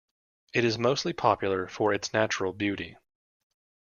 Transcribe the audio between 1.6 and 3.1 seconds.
for its natural beauty.